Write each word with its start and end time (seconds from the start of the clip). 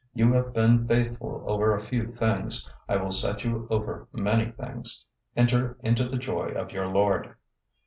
You 0.15 0.33
have 0.33 0.51
been 0.51 0.87
faithful 0.87 1.43
over 1.45 1.75
a 1.75 1.79
few 1.79 2.07
things, 2.07 2.67
I 2.89 2.95
will 2.97 3.11
set 3.11 3.43
you 3.43 3.67
over 3.69 4.07
many 4.11 4.49
things. 4.51 5.05
Enter 5.37 5.77
into 5.83 6.09
the 6.09 6.17
joy 6.17 6.47
of 6.55 6.71
your 6.71 6.87
lord.' 6.87 7.35